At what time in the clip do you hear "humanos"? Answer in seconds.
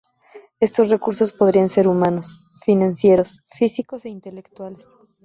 1.87-2.41